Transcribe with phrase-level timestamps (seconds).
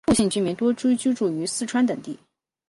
[0.07, 0.89] 兔姓居民多住
[1.29, 2.17] 于四川等地。